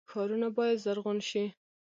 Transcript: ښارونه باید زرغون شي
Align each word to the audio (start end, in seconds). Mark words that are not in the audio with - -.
ښارونه 0.11 0.47
باید 0.57 0.81
زرغون 0.83 1.17
شي 1.29 1.43